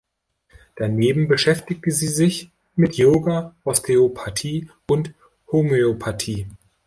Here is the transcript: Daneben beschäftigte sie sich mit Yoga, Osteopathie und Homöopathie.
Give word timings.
Daneben 0.77 1.27
beschäftigte 1.27 1.91
sie 1.91 2.07
sich 2.07 2.49
mit 2.75 2.95
Yoga, 2.97 3.53
Osteopathie 3.65 4.67
und 4.87 5.13
Homöopathie. 5.51 6.47